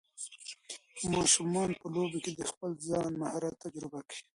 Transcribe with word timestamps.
ماشومان 1.13 1.69
په 1.79 1.87
لوبو 1.95 2.17
کې 2.23 2.31
د 2.35 2.41
خپل 2.51 2.71
ځان 2.87 3.11
مهارت 3.21 3.55
تجربه 3.63 3.99
کوي. 4.09 4.21